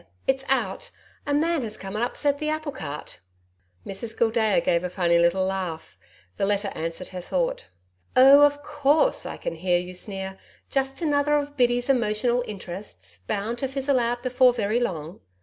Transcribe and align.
It's 0.25 0.43
out. 0.49 0.89
A 1.27 1.33
MAN 1.35 1.61
has 1.61 1.77
come 1.77 1.95
and 1.95 2.03
upset 2.03 2.39
the 2.39 2.49
apple 2.49 2.71
cart.' 2.71 3.19
Mrs 3.85 4.17
Gildea 4.17 4.59
gave 4.59 4.83
a 4.83 4.89
funny 4.89 5.19
little 5.19 5.45
laugh. 5.45 5.99
The 6.37 6.45
letter 6.47 6.69
answered 6.73 7.09
her 7.09 7.21
thought. 7.21 7.67
'"Oh, 8.15 8.41
of 8.41 8.63
course!" 8.63 9.27
I 9.27 9.37
can 9.37 9.53
hear 9.53 9.77
you 9.77 9.93
sneer. 9.93 10.39
"Just 10.71 11.03
another 11.03 11.35
of 11.35 11.55
Biddy's 11.55 11.87
emotional 11.87 12.43
interests 12.47 13.19
bound 13.27 13.59
to 13.59 13.67
fizzle 13.67 13.99
out 13.99 14.23
before 14.23 14.53
very 14.53 14.79
long." 14.79 15.19